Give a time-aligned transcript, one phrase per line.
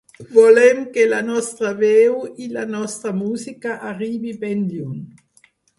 [0.35, 2.17] Volem que la nostra veu
[2.47, 5.03] i la nostra música arribi ben lluny.